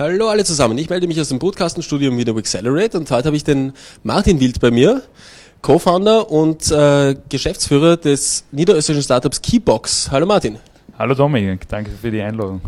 Hallo 0.00 0.30
alle 0.30 0.46
zusammen, 0.46 0.78
ich 0.78 0.88
melde 0.88 1.06
mich 1.06 1.20
aus 1.20 1.28
dem 1.28 1.38
Podcastenstudio 1.38 2.16
Video 2.16 2.34
Accelerate 2.34 2.96
und 2.96 3.10
heute 3.10 3.26
habe 3.26 3.36
ich 3.36 3.44
den 3.44 3.74
Martin 4.02 4.40
Wild 4.40 4.58
bei 4.58 4.70
mir, 4.70 5.02
Co-Founder 5.60 6.30
und 6.30 6.70
äh, 6.70 7.16
Geschäftsführer 7.28 7.98
des 7.98 8.44
niederösterreichischen 8.50 9.04
Startups 9.04 9.42
Keybox. 9.42 10.10
Hallo 10.10 10.24
Martin. 10.24 10.58
Hallo 10.98 11.12
Dominik, 11.12 11.68
danke 11.68 11.90
für 11.90 12.10
die 12.10 12.22
Einladung. 12.22 12.62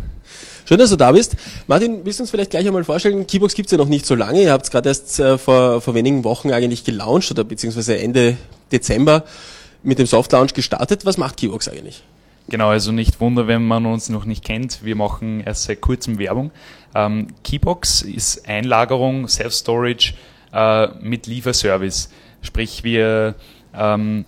Schön, 0.65 0.77
dass 0.77 0.91
du 0.91 0.95
da 0.95 1.11
bist. 1.11 1.35
Martin, 1.65 2.01
willst 2.05 2.19
du 2.19 2.23
uns 2.23 2.29
vielleicht 2.29 2.51
gleich 2.51 2.67
einmal 2.67 2.83
vorstellen, 2.83 3.25
Keybox 3.25 3.55
gibt's 3.55 3.71
ja 3.71 3.79
noch 3.79 3.89
nicht 3.89 4.05
so 4.05 4.13
lange. 4.13 4.43
Ihr 4.43 4.51
habt 4.51 4.65
es 4.65 4.69
gerade 4.69 4.89
erst 4.89 5.19
äh, 5.19 5.39
vor, 5.39 5.81
vor 5.81 5.95
wenigen 5.95 6.23
Wochen 6.23 6.51
eigentlich 6.51 6.83
gelauncht 6.83 7.31
oder 7.31 7.43
beziehungsweise 7.43 7.97
Ende 7.97 8.37
Dezember 8.71 9.23
mit 9.81 9.97
dem 9.97 10.05
Soft 10.05 10.31
Launch 10.33 10.53
gestartet. 10.53 11.03
Was 11.03 11.17
macht 11.17 11.37
Keybox 11.37 11.67
eigentlich? 11.67 12.03
Genau, 12.49 12.69
also 12.69 12.91
nicht 12.91 13.21
wunder, 13.21 13.47
wenn 13.47 13.65
man 13.65 13.85
uns 13.85 14.09
noch 14.09 14.25
nicht 14.25 14.43
kennt. 14.43 14.83
Wir 14.83 14.95
machen 14.95 15.41
erst 15.41 15.63
seit 15.63 15.81
kurzem 15.81 16.19
Werbung. 16.19 16.51
Ähm, 16.93 17.27
Keybox 17.43 18.01
ist 18.01 18.47
Einlagerung, 18.47 19.27
Self-Storage 19.27 20.13
äh, 20.51 20.87
mit 21.01 21.27
Lieferservice. 21.27 22.09
Sprich, 22.41 22.83
wir 22.83 23.35
ähm, 23.73 24.25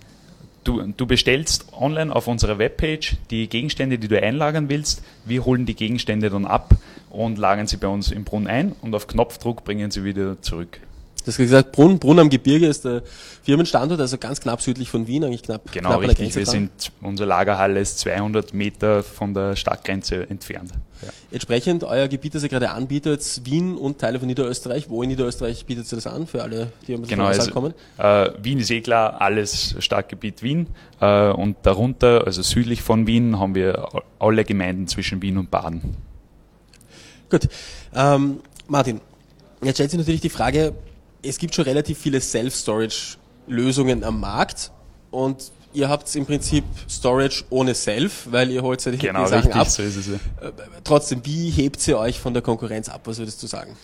Du, 0.66 0.82
du, 0.82 1.06
bestellst 1.06 1.72
online 1.72 2.12
auf 2.12 2.26
unserer 2.26 2.58
Webpage 2.58 3.14
die 3.30 3.48
Gegenstände, 3.48 3.98
die 3.98 4.08
du 4.08 4.20
einlagern 4.20 4.68
willst. 4.68 5.00
Wir 5.24 5.44
holen 5.44 5.64
die 5.64 5.76
Gegenstände 5.76 6.28
dann 6.28 6.44
ab 6.44 6.74
und 7.08 7.38
lagern 7.38 7.68
sie 7.68 7.76
bei 7.76 7.86
uns 7.86 8.10
im 8.10 8.24
Brunnen 8.24 8.48
ein 8.48 8.72
und 8.82 8.92
auf 8.92 9.06
Knopfdruck 9.06 9.62
bringen 9.62 9.92
sie 9.92 10.02
wieder 10.02 10.42
zurück. 10.42 10.80
Du 11.26 11.32
hast 11.32 11.38
gesagt, 11.38 11.72
Brunn, 11.72 11.98
Brunn 11.98 12.20
am 12.20 12.30
Gebirge 12.30 12.68
ist 12.68 12.84
der 12.84 13.02
Firmenstandort, 13.42 14.00
also 14.00 14.16
ganz 14.16 14.40
knapp 14.40 14.62
südlich 14.62 14.90
von 14.90 15.08
Wien, 15.08 15.24
eigentlich 15.24 15.42
knapp. 15.42 15.72
Genau, 15.72 15.98
knapp 15.98 16.02
richtig. 16.02 16.36
Wir 16.36 16.46
sind, 16.46 16.70
unsere 17.02 17.28
Lagerhalle 17.28 17.80
ist 17.80 17.98
200 17.98 18.54
Meter 18.54 19.02
von 19.02 19.34
der 19.34 19.56
Stadtgrenze 19.56 20.30
entfernt. 20.30 20.70
Ja. 21.02 21.08
Entsprechend, 21.32 21.82
euer 21.82 22.06
Gebiet, 22.06 22.36
das 22.36 22.44
ihr 22.44 22.48
gerade 22.48 22.70
anbietet, 22.70 23.40
Wien 23.42 23.76
und 23.76 23.98
Teile 23.98 24.20
von 24.20 24.28
Niederösterreich. 24.28 24.88
Wo 24.88 25.02
in 25.02 25.08
Niederösterreich 25.08 25.66
bietet 25.66 25.90
ihr 25.92 25.96
das 25.96 26.06
an 26.06 26.28
für 26.28 26.44
alle, 26.44 26.70
die 26.86 26.94
ein 26.94 27.00
bisschen 27.00 27.16
genau, 27.16 27.28
also, 27.28 27.50
kommen? 27.50 27.74
Äh, 27.98 28.30
Wien 28.40 28.60
ist 28.60 28.70
eh 28.70 28.80
klar, 28.80 29.20
alles 29.20 29.74
Stadtgebiet 29.80 30.44
Wien. 30.44 30.68
Äh, 31.00 31.30
und 31.30 31.56
darunter, 31.64 32.24
also 32.24 32.40
südlich 32.42 32.82
von 32.82 33.08
Wien, 33.08 33.40
haben 33.40 33.56
wir 33.56 33.88
alle 34.20 34.44
Gemeinden 34.44 34.86
zwischen 34.86 35.20
Wien 35.22 35.38
und 35.38 35.50
Baden. 35.50 35.96
Gut. 37.28 37.48
Ähm, 37.92 38.38
Martin, 38.68 39.00
jetzt 39.64 39.74
stellt 39.74 39.90
sich 39.90 39.98
natürlich 39.98 40.20
die 40.20 40.30
Frage, 40.30 40.72
es 41.28 41.38
gibt 41.38 41.54
schon 41.54 41.64
relativ 41.64 41.98
viele 41.98 42.20
Self-Storage-Lösungen 42.20 44.04
am 44.04 44.20
Markt 44.20 44.70
und 45.10 45.52
ihr 45.72 45.88
habt 45.88 46.14
im 46.16 46.26
Prinzip 46.26 46.64
Storage 46.88 47.44
ohne 47.50 47.74
Self, 47.74 48.28
weil 48.30 48.50
ihr 48.50 48.62
holt 48.62 48.84
ja 48.84 48.92
die, 48.92 48.98
genau, 48.98 49.24
die 49.24 49.30
Sachen 49.30 49.52
richtig, 49.52 49.60
ab. 49.60 49.68
So 49.68 49.82
ist 49.82 49.96
es, 49.96 50.06
ja. 50.06 50.14
Äh, 50.14 50.52
trotzdem, 50.84 51.20
wie 51.24 51.50
hebt 51.50 51.86
ihr 51.86 51.98
euch 51.98 52.18
von 52.18 52.32
der 52.32 52.42
Konkurrenz 52.42 52.88
ab? 52.88 53.02
Was 53.04 53.18
würdest 53.18 53.42
du 53.42 53.46
sagen? 53.46 53.76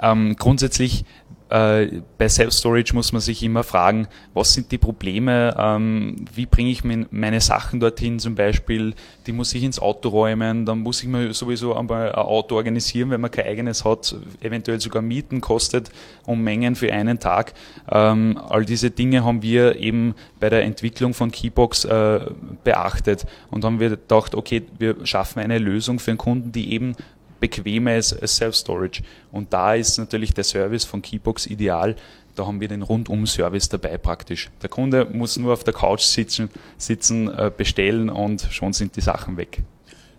Ähm, 0.00 0.36
grundsätzlich 0.36 1.04
äh, 1.50 2.02
bei 2.18 2.28
Self-Storage 2.28 2.94
muss 2.94 3.12
man 3.12 3.20
sich 3.20 3.42
immer 3.42 3.62
fragen, 3.62 4.06
was 4.34 4.52
sind 4.52 4.70
die 4.70 4.78
Probleme, 4.78 5.56
ähm, 5.58 6.26
wie 6.34 6.46
bringe 6.46 6.70
ich 6.70 6.84
mein, 6.84 7.06
meine 7.10 7.40
Sachen 7.40 7.80
dorthin 7.80 8.18
zum 8.18 8.34
Beispiel, 8.34 8.94
die 9.26 9.32
muss 9.32 9.54
ich 9.54 9.62
ins 9.62 9.78
Auto 9.78 10.10
räumen, 10.10 10.66
dann 10.66 10.80
muss 10.80 11.02
ich 11.02 11.08
mir 11.08 11.32
sowieso 11.32 11.74
einmal 11.74 12.12
ein 12.12 12.16
Auto 12.16 12.56
organisieren, 12.56 13.10
wenn 13.10 13.20
man 13.20 13.30
kein 13.30 13.46
eigenes 13.46 13.84
hat, 13.84 14.14
eventuell 14.40 14.80
sogar 14.80 15.00
Mieten 15.00 15.40
kostet 15.40 15.90
um 16.26 16.42
Mengen 16.42 16.76
für 16.76 16.92
einen 16.92 17.18
Tag. 17.18 17.54
Ähm, 17.90 18.38
all 18.48 18.64
diese 18.66 18.90
Dinge 18.90 19.24
haben 19.24 19.40
wir 19.42 19.76
eben 19.76 20.14
bei 20.40 20.50
der 20.50 20.64
Entwicklung 20.64 21.14
von 21.14 21.30
Keybox 21.30 21.86
äh, 21.86 22.20
beachtet 22.62 23.24
und 23.50 23.64
haben 23.64 23.80
wir 23.80 23.90
gedacht, 23.90 24.34
okay, 24.34 24.64
wir 24.78 24.96
schaffen 25.06 25.40
eine 25.40 25.58
Lösung 25.58 25.98
für 25.98 26.10
einen 26.10 26.18
Kunden, 26.18 26.52
die 26.52 26.72
eben 26.72 26.94
bequemer 27.40 27.92
als 27.92 28.10
Self-Storage. 28.10 29.02
Und 29.32 29.52
da 29.52 29.74
ist 29.74 29.98
natürlich 29.98 30.34
der 30.34 30.44
Service 30.44 30.84
von 30.84 31.02
Keybox 31.02 31.46
ideal. 31.46 31.96
Da 32.34 32.46
haben 32.46 32.60
wir 32.60 32.68
den 32.68 32.82
Rundum-Service 32.82 33.68
dabei 33.68 33.98
praktisch. 33.98 34.50
Der 34.62 34.68
Kunde 34.68 35.06
muss 35.06 35.36
nur 35.36 35.52
auf 35.52 35.64
der 35.64 35.74
Couch 35.74 36.02
sitzen, 36.02 36.50
sitzen 36.76 37.28
äh, 37.28 37.50
bestellen 37.54 38.10
und 38.10 38.46
schon 38.50 38.72
sind 38.72 38.94
die 38.96 39.00
Sachen 39.00 39.36
weg. 39.36 39.62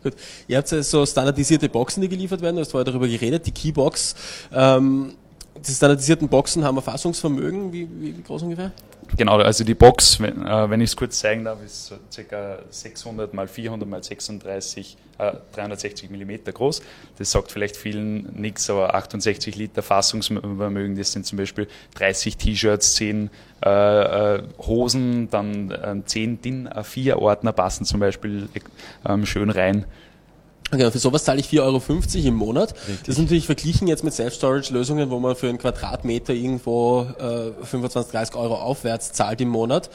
Gut. 0.04 0.14
Ihr 0.48 0.58
habt 0.58 0.68
so 0.68 1.06
standardisierte 1.06 1.70
Boxen, 1.70 2.02
die 2.02 2.10
geliefert 2.10 2.42
werden. 2.42 2.56
Du 2.56 2.62
hast 2.62 2.72
vorher 2.72 2.86
darüber 2.86 3.08
geredet. 3.08 3.46
Die 3.46 3.52
Keybox. 3.52 4.16
Ähm, 4.54 5.14
die 5.68 5.72
standardisierten 5.72 6.28
Boxen 6.28 6.64
haben 6.64 6.78
ein 6.78 6.84
Fassungsvermögen. 6.84 7.72
Wie, 7.74 7.88
wie, 8.00 8.18
wie 8.18 8.24
groß 8.24 8.44
ungefähr? 8.44 8.72
Genau, 9.18 9.38
also 9.38 9.64
die 9.64 9.74
Box, 9.74 10.20
wenn, 10.20 10.46
äh, 10.46 10.70
wenn 10.70 10.82
ich 10.82 10.92
es 10.92 10.96
kurz 10.96 11.20
zeigen 11.20 11.44
darf, 11.44 11.64
ist 11.64 11.88
so 11.88 11.96
ca. 12.30 12.60
600 12.70 13.34
mal 13.34 13.48
400 13.48 13.90
mal 13.90 14.04
36, 14.04 14.98
äh, 15.18 15.34
360 15.54 16.10
Millimeter 16.12 16.52
groß. 16.52 16.82
Das 17.18 17.32
sagt 17.32 17.52
vielleicht 17.52 17.76
vielen 17.76 18.40
nichts, 18.40 18.70
aber 18.70 18.94
68 18.94 19.56
Liter 19.56 19.82
Fassungsvermögen, 19.82 20.96
das 20.96 21.12
sind 21.12 21.26
zum 21.26 21.38
Beispiel 21.38 21.68
30 21.96 22.38
T-Shirts, 22.38 22.96
10 22.96 23.32
äh, 23.66 23.70
äh, 23.70 24.44
Hosen, 24.60 25.30
dann 25.32 25.72
äh, 25.72 26.02
10 26.06 26.42
DIN 26.42 26.70
A4-Ordner 26.70 27.52
passen 27.52 27.86
zum 27.86 28.00
Beispiel 28.00 28.48
ähm, 29.08 29.26
schön 29.26 29.50
rein. 29.50 29.86
Genau, 30.72 30.92
für 30.92 31.00
sowas 31.00 31.24
zahle 31.24 31.40
ich 31.40 31.48
4,50 31.48 31.62
Euro 31.62 32.28
im 32.28 32.36
Monat. 32.36 32.74
Richtig. 32.88 33.00
Das 33.06 33.16
ist 33.16 33.22
natürlich 33.22 33.46
verglichen 33.46 33.88
jetzt 33.88 34.04
mit 34.04 34.14
Self-Storage-Lösungen, 34.14 35.10
wo 35.10 35.20
man 35.20 35.36
für 35.36 35.50
einen 35.50 35.58
Quadratmeter 35.58 36.34
irgendwo 36.34 37.08
äh, 37.20 37.66
25, 37.66 38.12
30 38.12 38.36
Euro 38.36 38.56
aufwärts 38.56 39.12
zahlt 39.14 39.42
im 39.42 39.50
Monat. 39.50 39.90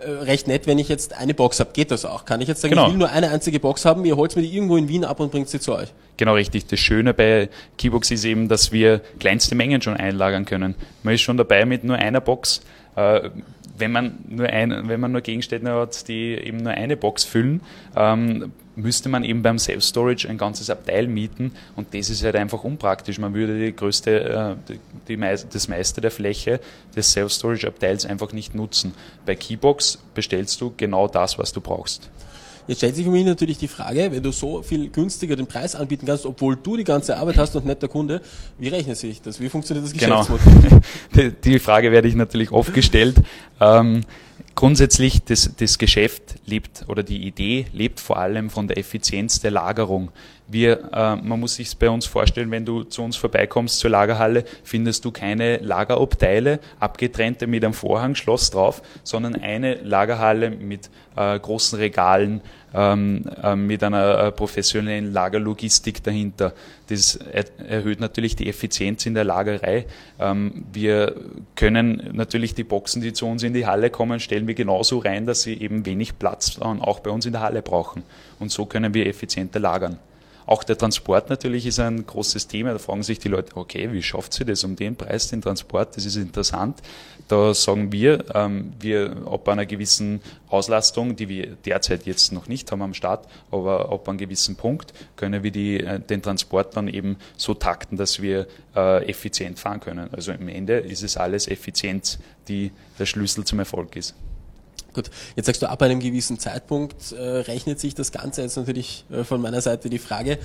Äh, 0.00 0.10
recht 0.10 0.48
nett, 0.48 0.66
wenn 0.66 0.78
ich 0.78 0.88
jetzt 0.88 1.14
eine 1.14 1.34
Box 1.34 1.60
habe. 1.60 1.70
Geht 1.72 1.90
das 1.90 2.04
auch? 2.04 2.24
Kann 2.24 2.40
ich 2.40 2.48
jetzt 2.48 2.62
sagen, 2.62 2.72
genau. 2.72 2.86
ich 2.86 2.92
will 2.92 2.98
nur 2.98 3.10
eine 3.10 3.30
einzige 3.30 3.60
Box 3.60 3.84
haben, 3.84 4.04
ihr 4.04 4.16
holt 4.16 4.34
mir 4.34 4.42
die 4.42 4.54
irgendwo 4.54 4.76
in 4.76 4.88
Wien 4.88 5.04
ab 5.04 5.20
und 5.20 5.30
bringt 5.30 5.48
sie 5.48 5.60
zu 5.60 5.74
euch? 5.74 5.92
Genau, 6.16 6.34
richtig. 6.34 6.66
Das 6.66 6.80
Schöne 6.80 7.12
bei 7.12 7.48
Keybox 7.76 8.10
ist 8.10 8.24
eben, 8.24 8.48
dass 8.48 8.72
wir 8.72 9.00
kleinste 9.20 9.54
Mengen 9.54 9.82
schon 9.82 9.96
einlagern 9.96 10.46
können. 10.46 10.74
Man 11.02 11.14
ist 11.14 11.20
schon 11.20 11.36
dabei 11.36 11.64
mit 11.64 11.84
nur 11.84 11.96
einer 11.96 12.20
Box. 12.20 12.62
Äh, 12.96 13.30
wenn 13.76 13.92
man 13.92 14.18
nur 14.28 14.48
ein, 14.48 14.88
wenn 14.88 15.00
man 15.00 15.12
nur 15.12 15.20
Gegenstände 15.20 15.72
hat, 15.72 16.06
die 16.08 16.34
eben 16.34 16.58
nur 16.58 16.72
eine 16.72 16.96
Box 16.96 17.24
füllen, 17.24 17.60
ähm, 17.96 18.52
müsste 18.76 19.08
man 19.08 19.24
eben 19.24 19.42
beim 19.42 19.58
Self-Storage 19.58 20.28
ein 20.28 20.38
ganzes 20.38 20.70
Abteil 20.70 21.06
mieten 21.06 21.52
und 21.76 21.94
das 21.94 22.10
ist 22.10 22.24
halt 22.24 22.36
einfach 22.36 22.64
unpraktisch. 22.64 23.18
Man 23.18 23.34
würde 23.34 23.58
die 23.58 23.74
größte, 23.74 24.56
äh, 24.68 24.78
die, 25.08 25.16
die, 25.16 25.16
das 25.16 25.68
meiste 25.68 26.00
der 26.00 26.10
Fläche 26.10 26.60
des 26.94 27.12
Self-Storage-Abteils 27.12 28.06
einfach 28.06 28.32
nicht 28.32 28.54
nutzen. 28.54 28.94
Bei 29.26 29.34
Keybox 29.34 29.98
bestellst 30.14 30.60
du 30.60 30.72
genau 30.76 31.08
das, 31.08 31.38
was 31.38 31.52
du 31.52 31.60
brauchst. 31.60 32.10
Jetzt 32.66 32.78
stellt 32.78 32.96
sich 32.96 33.04
für 33.04 33.10
mich 33.10 33.26
natürlich 33.26 33.58
die 33.58 33.68
Frage, 33.68 34.10
wenn 34.10 34.22
du 34.22 34.32
so 34.32 34.62
viel 34.62 34.88
günstiger 34.88 35.36
den 35.36 35.46
Preis 35.46 35.74
anbieten 35.74 36.06
kannst, 36.06 36.24
obwohl 36.24 36.56
du 36.56 36.78
die 36.78 36.84
ganze 36.84 37.18
Arbeit 37.18 37.36
hast 37.36 37.54
und 37.56 37.66
nicht 37.66 37.82
der 37.82 37.90
Kunde, 37.90 38.22
wie 38.58 38.68
rechnet 38.68 38.96
sich 38.96 39.20
das? 39.20 39.38
Wie 39.38 39.50
funktioniert 39.50 39.84
das 39.84 39.92
genau. 39.92 40.20
Geschäftsmodell? 40.24 40.80
Genau. 41.12 41.34
Die 41.44 41.58
Frage 41.58 41.92
werde 41.92 42.08
ich 42.08 42.14
natürlich 42.14 42.50
oft 42.52 42.72
gestellt. 42.72 43.16
Grundsätzlich 44.54 45.24
das, 45.24 45.50
das 45.56 45.78
Geschäft 45.78 46.36
lebt 46.46 46.84
oder 46.88 47.02
die 47.02 47.26
Idee 47.26 47.66
lebt 47.72 47.98
vor 47.98 48.18
allem 48.18 48.50
von 48.50 48.68
der 48.68 48.78
Effizienz 48.78 49.40
der 49.40 49.50
Lagerung. 49.50 50.12
Wir, 50.46 50.92
äh, 50.92 51.16
man 51.16 51.40
muss 51.40 51.54
sich 51.54 51.76
bei 51.78 51.88
uns 51.88 52.06
vorstellen, 52.06 52.50
wenn 52.50 52.66
du 52.66 52.84
zu 52.84 53.02
uns 53.02 53.16
vorbeikommst 53.16 53.78
zur 53.78 53.90
Lagerhalle, 53.90 54.44
findest 54.62 55.04
du 55.04 55.10
keine 55.10 55.56
Lagerabteile, 55.58 56.60
abgetrennte 56.80 57.46
mit 57.46 57.64
einem 57.64 57.72
Vorhang, 57.72 58.14
Schloss 58.14 58.50
drauf, 58.50 58.82
sondern 59.04 59.36
eine 59.36 59.76
Lagerhalle 59.76 60.50
mit 60.50 60.90
äh, 61.16 61.38
großen 61.38 61.78
Regalen, 61.78 62.42
ähm, 62.74 63.24
äh, 63.42 63.56
mit 63.56 63.82
einer 63.82 64.18
äh, 64.18 64.32
professionellen 64.32 65.12
Lagerlogistik 65.12 66.02
dahinter. 66.02 66.52
Das 66.88 67.16
erhöht 67.16 68.00
natürlich 68.00 68.36
die 68.36 68.48
Effizienz 68.48 69.06
in 69.06 69.14
der 69.14 69.24
Lagerei. 69.24 69.86
Ähm, 70.18 70.66
wir 70.72 71.14
können 71.56 72.10
natürlich 72.12 72.54
die 72.54 72.64
Boxen, 72.64 73.00
die 73.00 73.14
zu 73.14 73.26
uns 73.26 73.42
in 73.44 73.54
die 73.54 73.64
Halle 73.64 73.88
kommen, 73.88 74.20
stellen 74.20 74.46
wir 74.46 74.54
genauso 74.54 74.98
rein, 74.98 75.24
dass 75.24 75.42
sie 75.42 75.54
eben 75.54 75.86
wenig 75.86 76.18
Platz 76.18 76.58
auch 76.58 77.00
bei 77.00 77.10
uns 77.10 77.24
in 77.24 77.32
der 77.32 77.40
Halle 77.40 77.62
brauchen. 77.62 78.02
Und 78.38 78.50
so 78.50 78.66
können 78.66 78.92
wir 78.92 79.06
effizienter 79.06 79.60
lagern. 79.60 79.98
Auch 80.46 80.64
der 80.64 80.76
Transport 80.76 81.30
natürlich 81.30 81.66
ist 81.66 81.80
ein 81.80 82.06
großes 82.06 82.48
Thema. 82.48 82.72
Da 82.72 82.78
fragen 82.78 83.02
sich 83.02 83.18
die 83.18 83.28
Leute, 83.28 83.56
okay, 83.56 83.92
wie 83.92 84.02
schafft 84.02 84.34
sie 84.34 84.44
das 84.44 84.64
um 84.64 84.76
den 84.76 84.96
Preis, 84.96 85.28
den 85.28 85.40
Transport? 85.40 85.96
Das 85.96 86.04
ist 86.04 86.16
interessant. 86.16 86.80
Da 87.28 87.54
sagen 87.54 87.90
wir, 87.92 88.24
ähm, 88.34 88.74
wir 88.80 89.16
ab 89.26 89.48
einer 89.48 89.64
gewissen 89.64 90.20
Auslastung, 90.48 91.16
die 91.16 91.28
wir 91.28 91.56
derzeit 91.64 92.04
jetzt 92.04 92.32
noch 92.32 92.48
nicht 92.48 92.70
haben 92.70 92.82
am 92.82 92.92
Start, 92.92 93.26
aber 93.50 93.90
ab 93.90 94.08
einem 94.08 94.18
gewissen 94.18 94.56
Punkt 94.56 94.92
können 95.16 95.42
wir 95.42 95.50
die, 95.50 95.80
äh, 95.80 95.98
den 96.00 96.20
Transport 96.20 96.76
dann 96.76 96.88
eben 96.88 97.16
so 97.36 97.54
takten, 97.54 97.96
dass 97.96 98.20
wir 98.20 98.46
äh, 98.76 99.08
effizient 99.08 99.58
fahren 99.58 99.80
können. 99.80 100.12
Also 100.12 100.32
im 100.32 100.48
Ende 100.48 100.78
ist 100.78 101.02
es 101.02 101.16
alles 101.16 101.48
Effizienz, 101.48 102.18
die 102.48 102.72
der 102.98 103.06
Schlüssel 103.06 103.44
zum 103.44 103.58
Erfolg 103.58 103.96
ist. 103.96 104.14
Gut, 104.94 105.10
jetzt 105.36 105.46
sagst 105.46 105.60
du, 105.60 105.68
ab 105.68 105.82
einem 105.82 106.00
gewissen 106.00 106.38
Zeitpunkt 106.38 107.12
äh, 107.12 107.20
rechnet 107.20 107.80
sich 107.80 107.94
das 107.94 108.12
Ganze. 108.12 108.42
Jetzt 108.42 108.56
natürlich 108.56 109.04
äh, 109.10 109.24
von 109.24 109.40
meiner 109.40 109.60
Seite 109.60 109.90
die 109.90 109.98
Frage, 109.98 110.38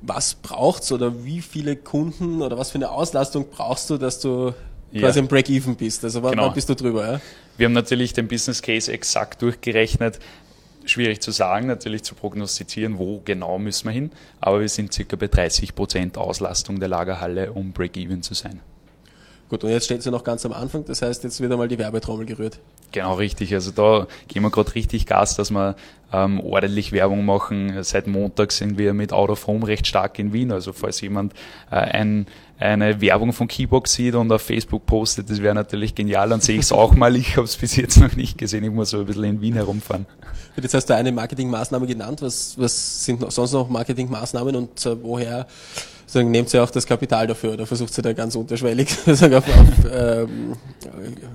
was 0.00 0.34
braucht's 0.34 0.92
oder 0.92 1.24
wie 1.24 1.42
viele 1.42 1.76
Kunden 1.76 2.40
oder 2.42 2.56
was 2.56 2.70
für 2.70 2.76
eine 2.76 2.90
Auslastung 2.90 3.46
brauchst 3.50 3.90
du, 3.90 3.98
dass 3.98 4.20
du 4.20 4.54
ja. 4.92 5.00
quasi 5.00 5.18
im 5.18 5.28
Break-Even 5.28 5.76
bist? 5.76 6.04
Also 6.04 6.22
wann, 6.22 6.32
genau. 6.32 6.46
wann 6.46 6.54
bist 6.54 6.68
du 6.68 6.74
drüber? 6.74 7.12
Ja? 7.12 7.20
Wir 7.56 7.66
haben 7.66 7.72
natürlich 7.72 8.12
den 8.12 8.28
Business 8.28 8.62
Case 8.62 8.92
exakt 8.92 9.42
durchgerechnet 9.42 10.20
schwierig 10.88 11.20
zu 11.20 11.30
sagen, 11.30 11.66
natürlich 11.66 12.04
zu 12.04 12.14
prognostizieren, 12.14 12.98
wo 12.98 13.20
genau 13.24 13.58
müssen 13.58 13.86
wir 13.86 13.92
hin, 13.92 14.12
aber 14.40 14.60
wir 14.60 14.68
sind 14.68 14.92
circa 14.92 15.16
bei 15.16 15.26
30 15.26 15.74
Prozent 15.74 16.16
Auslastung 16.16 16.80
der 16.80 16.88
Lagerhalle, 16.88 17.52
um 17.52 17.72
Break-Even 17.72 18.22
zu 18.22 18.34
sein. 18.34 18.60
Gut, 19.48 19.62
und 19.62 19.70
jetzt 19.70 19.84
steht 19.84 20.02
sie 20.02 20.10
noch 20.10 20.24
ganz 20.24 20.44
am 20.44 20.52
Anfang, 20.52 20.84
das 20.84 21.02
heißt, 21.02 21.22
jetzt 21.22 21.40
wird 21.40 21.52
einmal 21.52 21.68
die 21.68 21.78
Werbetrommel 21.78 22.26
gerührt. 22.26 22.58
Genau, 22.92 23.14
richtig. 23.14 23.52
Also 23.54 23.70
da 23.70 24.06
gehen 24.26 24.42
wir 24.42 24.50
gerade 24.50 24.74
richtig 24.74 25.06
Gas, 25.06 25.36
dass 25.36 25.50
wir 25.50 25.76
ähm, 26.12 26.40
ordentlich 26.40 26.92
Werbung 26.92 27.24
machen. 27.24 27.82
Seit 27.82 28.06
Montag 28.06 28.52
sind 28.52 28.78
wir 28.78 28.94
mit 28.94 29.12
Out 29.12 29.30
of 29.30 29.46
Home 29.46 29.66
recht 29.66 29.86
stark 29.86 30.18
in 30.18 30.32
Wien. 30.32 30.50
Also 30.50 30.72
falls 30.72 31.00
jemand 31.00 31.32
äh, 31.70 31.76
ein, 31.76 32.26
eine 32.58 33.00
Werbung 33.00 33.32
von 33.32 33.48
Keybox 33.48 33.92
sieht 33.92 34.14
und 34.14 34.32
auf 34.32 34.42
Facebook 34.42 34.86
postet, 34.86 35.30
das 35.30 35.42
wäre 35.42 35.54
natürlich 35.54 35.94
genial. 35.94 36.28
Dann 36.28 36.40
sehe 36.40 36.56
ich 36.56 36.62
es 36.62 36.72
auch 36.72 36.94
mal. 36.94 37.14
Ich 37.16 37.36
habe 37.36 37.44
es 37.44 37.56
bis 37.56 37.76
jetzt 37.76 37.98
noch 37.98 38.14
nicht 38.16 38.38
gesehen. 38.38 38.64
Ich 38.64 38.70
muss 38.70 38.90
so 38.90 39.00
ein 39.00 39.06
bisschen 39.06 39.24
in 39.24 39.40
Wien 39.40 39.54
herumfahren. 39.54 40.06
Jetzt 40.56 40.74
hast 40.74 40.86
du 40.86 40.94
eine 40.94 41.12
Marketingmaßnahme 41.12 41.86
genannt. 41.86 42.22
Was, 42.22 42.58
was 42.58 43.04
sind 43.04 43.30
sonst 43.30 43.52
noch 43.52 43.68
Marketingmaßnahmen 43.68 44.56
und 44.56 44.86
äh, 44.86 45.02
woher 45.02 45.46
sagen, 46.06 46.30
nehmt 46.30 46.52
ihr 46.54 46.62
auch 46.62 46.70
das 46.70 46.86
Kapital 46.86 47.26
dafür 47.26 47.54
oder 47.54 47.66
versucht 47.66 47.96
ihr 47.98 48.02
da 48.02 48.12
ganz 48.12 48.36
unterschwellig 48.36 48.88
auf, 49.06 49.22
auf 49.22 49.44
ähm, 49.92 50.52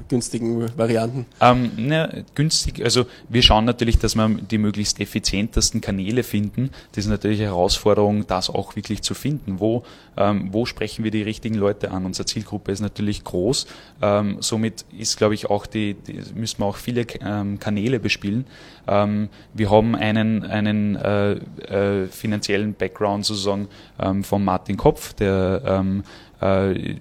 günstigen 0.08 0.78
Varianten? 0.78 1.26
Ähm, 1.40 1.72
ne, 1.76 2.26
günstig, 2.36 2.84
also 2.84 3.06
wir 3.30 3.42
schauen 3.42 3.66
natürlich, 3.66 4.00
dass 4.00 4.16
wir 4.16 4.30
die 4.30 4.58
möglichst 4.58 5.00
effizientesten 5.00 5.82
Kanäle 5.82 6.24
finden. 6.24 6.72
Das 6.94 7.06
ist 7.06 7.10
natürlich 7.10 7.40
eine 7.40 7.50
Herausforderung, 7.50 8.26
das 8.28 8.50
auch 8.50 8.76
wirklich 8.76 9.02
zu 9.02 9.14
finden. 9.14 9.60
Wo, 9.60 9.84
ähm, 10.18 10.50
wo 10.52 10.66
sprechen 10.66 11.04
wir 11.04 11.12
die 11.12 11.24
richtigen 11.24 11.56
Leute 11.56 11.92
an? 11.92 12.06
Unsere 12.06 12.26
Zielgruppe 12.26 12.72
ist 12.72 12.80
natürlich 12.82 13.24
groß. 13.24 13.68
Ähm, 14.02 14.38
somit 14.40 14.86
ist, 14.98 15.18
glaube 15.18 15.34
ich, 15.34 15.50
auch 15.50 15.66
die, 15.66 15.96
die 15.96 16.22
müssen 16.34 16.60
wir 16.60 16.66
auch 16.66 16.78
viele 16.78 17.06
ähm, 17.22 17.60
Kanäle 17.60 18.00
bespielen. 18.00 18.46
Ähm, 18.88 19.30
wir 19.54 19.70
haben 19.70 19.96
einen, 19.96 20.44
einen 20.44 20.96
äh, 20.96 21.32
äh, 21.34 22.08
finanziellen 22.08 22.74
Background 22.74 23.26
sozusagen 23.26 23.68
ähm, 24.00 24.24
von 24.24 24.44
Martin 24.44 24.61
Kopf, 24.78 25.14
der 25.14 25.62
ähm, 25.66 26.04
äh, 26.40 26.96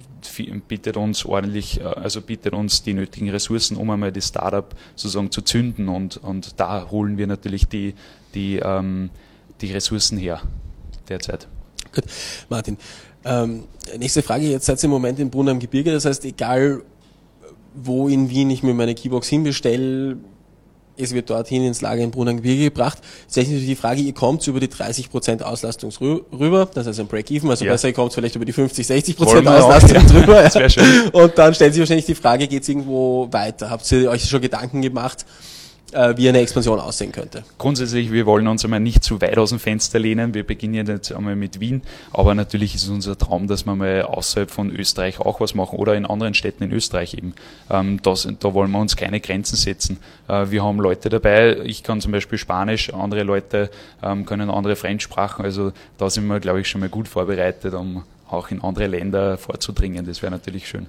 bietet 0.68 0.96
uns 0.96 1.24
ordentlich, 1.24 1.80
äh, 1.80 1.84
also 1.84 2.20
bietet 2.20 2.52
uns 2.52 2.82
die 2.82 2.94
nötigen 2.94 3.30
Ressourcen, 3.30 3.76
um 3.76 3.90
einmal 3.90 4.12
das 4.12 4.28
Startup 4.28 4.74
sozusagen 4.94 5.30
zu 5.30 5.42
zünden 5.42 5.88
und, 5.88 6.16
und 6.18 6.60
da 6.60 6.90
holen 6.90 7.18
wir 7.18 7.26
natürlich 7.26 7.66
die, 7.66 7.94
die, 8.34 8.56
ähm, 8.56 9.10
die 9.60 9.72
Ressourcen 9.72 10.18
her 10.18 10.42
derzeit. 11.08 11.48
Gut, 11.92 12.04
Martin. 12.48 12.76
Ähm, 13.24 13.64
nächste 13.98 14.22
Frage, 14.22 14.46
jetzt 14.46 14.66
seid 14.66 14.78
ihr 14.78 14.84
im 14.84 14.90
Moment 14.90 15.18
in 15.18 15.30
Brunn 15.30 15.48
am 15.48 15.58
Gebirge, 15.58 15.92
das 15.92 16.04
heißt, 16.04 16.24
egal 16.24 16.82
wo 17.74 18.08
in 18.08 18.30
Wien 18.30 18.50
ich 18.50 18.62
mir 18.62 18.74
meine 18.74 18.94
Keybox 18.94 19.28
hinbestelle, 19.28 20.16
es 20.96 21.12
wird 21.12 21.31
dorthin 21.31 21.64
ins 21.64 21.81
Lager 21.81 22.02
in 22.02 22.10
Brunnengebirge 22.10 22.64
gebracht. 22.64 22.98
Jetzt 23.26 23.37
ist 23.37 23.46
natürlich 23.48 23.66
die 23.66 23.76
Frage, 23.76 24.00
ihr 24.00 24.14
kommt 24.14 24.46
über 24.46 24.60
die 24.60 24.69
30% 24.69 25.42
Auslastung 25.42 25.90
rüber, 26.32 26.69
das 26.72 26.87
heißt 26.87 27.00
ein 27.00 27.06
Break-Even, 27.06 27.50
also 27.50 27.64
ja. 27.64 27.72
besser, 27.72 27.88
ihr 27.88 27.94
kommt 27.94 28.12
vielleicht 28.12 28.37
über 28.37 28.44
die 28.44 28.52
50, 28.52 28.87
60% 28.87 29.46
Auslastung 29.46 29.96
auch, 29.96 30.02
ja. 30.02 30.08
drüber. 30.08 30.42
Das 30.42 30.72
schön. 30.72 31.08
Und 31.10 31.38
dann 31.38 31.54
stellt 31.54 31.75
sich 31.75 31.81
wahrscheinlich 31.81 32.06
die 32.06 32.14
Frage, 32.14 32.46
geht 32.48 32.62
es 32.62 32.69
irgendwo 32.69 33.28
weiter? 33.31 33.70
Habt 33.70 33.90
ihr 33.92 34.10
euch 34.10 34.28
schon 34.28 34.40
Gedanken 34.40 34.82
gemacht, 34.82 35.25
wie 35.92 36.28
eine 36.28 36.38
Expansion 36.40 36.78
aussehen 36.78 37.12
könnte. 37.12 37.44
Grundsätzlich, 37.58 38.12
wir 38.12 38.26
wollen 38.26 38.46
uns 38.46 38.64
einmal 38.64 38.81
nicht 38.81 39.02
zu 39.02 39.20
weit 39.20 39.38
aus 39.38 39.50
dem 39.50 39.58
Fenster 39.58 39.98
lehnen. 39.98 40.34
Wir 40.34 40.44
beginnen 40.44 40.87
jetzt 40.87 41.12
einmal 41.12 41.37
mit 41.37 41.60
Wien, 41.60 41.82
aber 42.12 42.34
natürlich 42.34 42.75
ist 42.75 42.84
es 42.84 42.88
unser 42.88 43.16
Traum, 43.19 43.46
dass 43.48 43.66
wir 43.66 43.75
mal 43.75 44.02
außerhalb 44.02 44.50
von 44.50 44.70
Österreich 44.70 45.20
auch 45.20 45.40
was 45.40 45.54
machen 45.54 45.78
oder 45.78 45.94
in 45.94 46.06
anderen 46.06 46.34
Städten 46.34 46.64
in 46.64 46.72
Österreich 46.72 47.14
eben. 47.14 47.34
Ähm, 47.70 48.00
das, 48.02 48.28
da 48.38 48.54
wollen 48.54 48.70
wir 48.70 48.78
uns 48.78 48.96
keine 48.96 49.20
Grenzen 49.20 49.56
setzen. 49.56 49.98
Äh, 50.28 50.50
wir 50.50 50.62
haben 50.64 50.81
Leute 50.81 51.08
dabei, 51.08 51.58
ich 51.64 51.82
kann 51.82 52.00
zum 52.00 52.12
Beispiel 52.12 52.38
Spanisch, 52.38 52.92
andere 52.92 53.22
Leute 53.22 53.70
ähm, 54.02 54.26
können 54.26 54.50
andere 54.50 54.76
Fremdsprachen, 54.76 55.44
also 55.44 55.72
da 55.98 56.10
sind 56.10 56.26
wir, 56.26 56.40
glaube 56.40 56.60
ich, 56.60 56.69
schon 56.69 56.81
mal 56.81 56.88
gut 56.88 57.08
vorbereitet, 57.08 57.75
um 57.75 58.04
auch 58.32 58.50
in 58.50 58.62
andere 58.62 58.86
Länder 58.86 59.38
vorzudringen. 59.38 60.06
Das 60.06 60.22
wäre 60.22 60.30
natürlich 60.30 60.68
schön. 60.68 60.86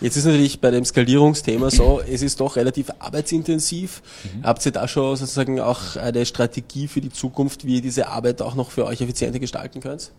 Jetzt 0.00 0.16
ist 0.16 0.24
natürlich 0.24 0.60
bei 0.60 0.70
dem 0.70 0.84
Skalierungsthema 0.84 1.70
so, 1.70 2.00
es 2.00 2.22
ist 2.22 2.40
doch 2.40 2.56
relativ 2.56 2.90
arbeitsintensiv. 2.98 4.02
Mhm. 4.24 4.44
Habt 4.44 4.64
ihr 4.66 4.72
da 4.72 4.88
schon 4.88 5.16
sozusagen 5.16 5.60
auch 5.60 5.96
eine 5.96 6.26
Strategie 6.26 6.88
für 6.88 7.00
die 7.00 7.10
Zukunft, 7.10 7.64
wie 7.66 7.76
ihr 7.76 7.82
diese 7.82 8.08
Arbeit 8.08 8.42
auch 8.42 8.54
noch 8.54 8.70
für 8.70 8.86
euch 8.86 9.00
effizienter 9.00 9.38
gestalten 9.38 9.80
könnt? 9.80 10.10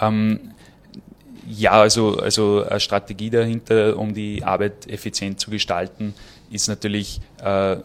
Ähm, 0.00 0.52
ja, 1.48 1.72
also, 1.72 2.18
also 2.18 2.64
eine 2.64 2.80
Strategie 2.80 3.30
dahinter, 3.30 3.96
um 3.96 4.14
die 4.14 4.42
Arbeit 4.42 4.88
effizient 4.88 5.38
zu 5.38 5.50
gestalten, 5.50 6.14
ist 6.50 6.68
natürlich 6.68 7.20
äh, 7.42 7.76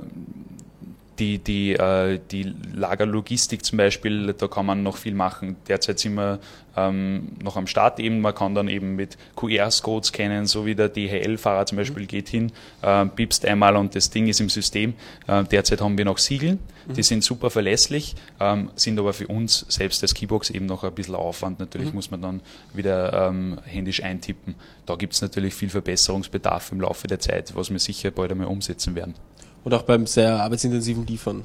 die, 1.22 1.38
die, 1.38 1.74
äh, 1.74 2.20
die 2.32 2.52
Lagerlogistik 2.74 3.64
zum 3.64 3.78
Beispiel, 3.78 4.34
da 4.34 4.48
kann 4.48 4.66
man 4.66 4.82
noch 4.82 4.98
viel 4.98 5.14
machen. 5.14 5.56
Derzeit 5.68 6.00
sind 6.00 6.16
wir 6.16 6.40
ähm, 6.76 7.34
noch 7.44 7.58
am 7.58 7.68
Start 7.68 8.00
eben. 8.00 8.22
Man 8.22 8.34
kann 8.34 8.56
dann 8.56 8.68
eben 8.68 8.96
mit 8.96 9.18
QR-Codes 9.36 10.10
scannen, 10.10 10.48
so 10.48 10.66
wie 10.66 10.74
der 10.74 10.90
DHL-Fahrer 10.90 11.68
zum 11.68 11.78
Beispiel 11.78 12.04
mhm. 12.04 12.08
geht 12.08 12.30
hin, 12.30 12.52
äh, 12.82 13.06
piepst 13.06 13.46
einmal 13.46 13.76
und 13.76 13.96
das 13.96 14.10
Ding 14.10 14.28
ist 14.28 14.42
im 14.42 14.50
System. 14.50 14.96
Äh, 15.28 15.44
derzeit 15.44 15.80
haben 15.80 15.96
wir 15.96 16.06
noch 16.06 16.18
Siegel, 16.18 16.58
mhm. 16.88 16.94
die 16.94 17.04
sind 17.04 17.24
super 17.24 17.52
verlässlich, 17.52 18.16
ähm, 18.40 18.72
sind 18.76 18.98
aber 18.98 19.14
für 19.14 19.28
uns 19.28 19.64
selbst 19.70 20.02
als 20.02 20.16
Keybox 20.16 20.50
eben 20.50 20.66
noch 20.66 20.84
ein 20.84 20.94
bisschen 20.94 21.14
Aufwand. 21.14 21.60
Natürlich 21.60 21.90
mhm. 21.90 21.96
muss 21.96 22.10
man 22.10 22.24
dann 22.24 22.42
wieder 22.74 23.28
ähm, 23.28 23.60
händisch 23.64 24.02
eintippen. 24.02 24.56
Da 24.88 24.96
gibt 24.96 25.14
es 25.14 25.22
natürlich 25.22 25.54
viel 25.54 25.70
Verbesserungsbedarf 25.70 26.72
im 26.72 26.82
Laufe 26.82 27.08
der 27.08 27.20
Zeit, 27.20 27.56
was 27.56 27.70
wir 27.70 27.78
sicher 27.78 28.10
bald 28.10 28.32
einmal 28.32 28.48
umsetzen 28.48 28.96
werden. 28.96 29.14
Und 29.64 29.74
auch 29.74 29.84
beim 29.84 30.08
sehr 30.08 30.42
arbeitsintensiven 30.42 31.06
Liefern. 31.06 31.44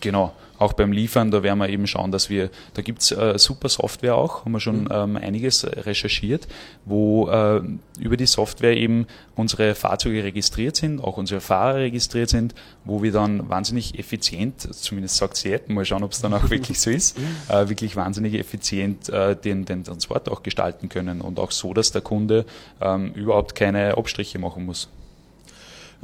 Genau, 0.00 0.32
auch 0.58 0.74
beim 0.74 0.92
Liefern, 0.92 1.30
da 1.30 1.42
werden 1.42 1.58
wir 1.58 1.68
eben 1.68 1.86
schauen, 1.86 2.12
dass 2.12 2.28
wir, 2.28 2.50
da 2.74 2.82
gibt's 2.82 3.10
äh, 3.10 3.38
super 3.38 3.68
Software 3.68 4.16
auch, 4.16 4.44
haben 4.44 4.52
wir 4.52 4.60
schon 4.60 4.82
mhm. 4.82 4.88
ähm, 4.90 5.16
einiges 5.16 5.66
recherchiert, 5.66 6.46
wo 6.84 7.28
äh, 7.28 7.62
über 7.98 8.16
die 8.16 8.26
Software 8.26 8.76
eben 8.76 9.06
unsere 9.34 9.74
Fahrzeuge 9.74 10.22
registriert 10.22 10.76
sind, 10.76 11.02
auch 11.02 11.16
unsere 11.16 11.40
Fahrer 11.40 11.76
registriert 11.76 12.28
sind, 12.28 12.54
wo 12.84 13.02
wir 13.02 13.12
dann 13.12 13.48
wahnsinnig 13.48 13.98
effizient, 13.98 14.60
zumindest 14.60 15.16
sagt 15.16 15.38
sie 15.38 15.48
jetzt, 15.48 15.70
mal 15.70 15.84
schauen, 15.84 16.04
ob 16.04 16.12
es 16.12 16.20
dann 16.20 16.34
auch 16.34 16.50
wirklich 16.50 16.78
so 16.80 16.90
ist, 16.90 17.16
äh, 17.48 17.68
wirklich 17.68 17.96
wahnsinnig 17.96 18.34
effizient 18.34 19.08
äh, 19.08 19.34
den, 19.34 19.64
den 19.64 19.84
Transport 19.84 20.28
auch 20.28 20.42
gestalten 20.42 20.88
können 20.88 21.20
und 21.20 21.38
auch 21.38 21.50
so, 21.50 21.72
dass 21.72 21.92
der 21.92 22.02
Kunde 22.02 22.44
ähm, 22.80 23.12
überhaupt 23.14 23.54
keine 23.54 23.96
Abstriche 23.96 24.38
machen 24.38 24.66
muss. 24.66 24.88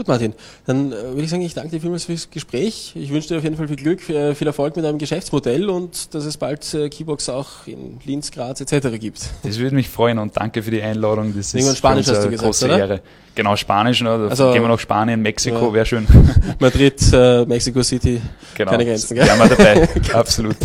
Gut, 0.00 0.08
Martin. 0.08 0.32
Dann 0.64 0.92
äh, 0.92 0.94
würde 0.94 1.24
ich 1.24 1.28
sagen, 1.28 1.42
ich 1.42 1.52
danke 1.52 1.72
dir 1.72 1.80
vielmals 1.82 2.06
fürs 2.06 2.30
Gespräch. 2.30 2.92
Ich 2.94 3.12
wünsche 3.12 3.28
dir 3.28 3.36
auf 3.36 3.44
jeden 3.44 3.56
Fall 3.56 3.68
viel 3.68 3.76
Glück, 3.76 4.08
äh, 4.08 4.34
viel 4.34 4.46
Erfolg 4.46 4.74
mit 4.74 4.82
deinem 4.82 4.96
Geschäftsmodell 4.96 5.68
und 5.68 6.14
dass 6.14 6.24
es 6.24 6.38
bald 6.38 6.72
äh, 6.72 6.88
Keybox 6.88 7.28
auch 7.28 7.66
in 7.66 7.98
Linz, 8.06 8.30
Graz 8.30 8.62
etc. 8.62 8.98
gibt. 8.98 9.20
Das 9.42 9.58
würde 9.58 9.74
mich 9.74 9.90
freuen 9.90 10.18
und 10.18 10.34
danke 10.38 10.62
für 10.62 10.70
die 10.70 10.80
Einladung. 10.80 11.34
Das 11.36 11.52
Irgendwann 11.52 11.72
ist 11.72 11.78
Spanisch 11.78 12.06
hast 12.08 12.24
du 12.24 12.30
gesagt, 12.30 12.46
große 12.46 12.64
oder? 12.64 12.78
Ehre. 12.78 13.00
Genau, 13.34 13.54
Spanisch, 13.56 14.00
ne? 14.00 14.08
also, 14.08 14.52
gehen 14.52 14.62
wir 14.62 14.68
nach 14.68 14.78
Spanien, 14.78 15.20
Mexiko, 15.20 15.66
ja. 15.66 15.74
wäre 15.74 15.84
schön. 15.84 16.06
Madrid, 16.58 16.98
äh, 17.12 17.44
Mexico 17.44 17.82
City, 17.82 18.22
genau. 18.54 18.70
keine 18.70 18.86
Grenzen. 18.86 19.16
Gell? 19.16 19.26
Ja, 19.26 19.36
mal 19.36 19.50
dabei, 19.50 19.86
absolut. 20.14 20.56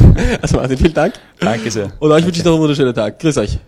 Also 0.42 0.56
Martin, 0.56 0.78
vielen 0.78 0.94
Dank. 0.94 1.16
Danke 1.42 1.70
sehr. 1.70 1.92
Und 2.00 2.10
euch 2.10 2.26
wünsche 2.26 2.40
ich 2.40 2.46
noch 2.46 2.54
einen 2.54 2.62
wunderschönen 2.62 2.96
Tag. 2.96 3.20
Grüß 3.20 3.38
euch. 3.40 3.60